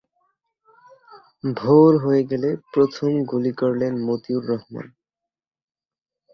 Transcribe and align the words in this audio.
ভোর 1.55 1.91
হয়ে 1.97 2.23
গেলে 2.23 2.49
প্রথম 2.73 3.11
গুলি 3.23 3.51
করলেন 3.51 3.93
মতিউর 4.07 4.43
রহমান। 4.49 4.87